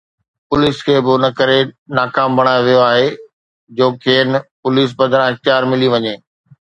[0.49, 1.59] police کي به ان ڪري
[1.97, 3.07] ناڪام بڻايو ويو آهي
[3.77, 4.29] جو کين
[4.61, 6.15] پوليس بدران اختيار ملي وڃن